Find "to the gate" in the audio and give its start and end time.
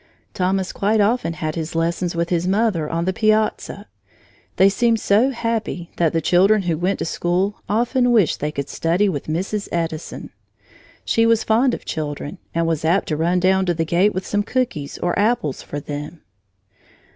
13.67-14.11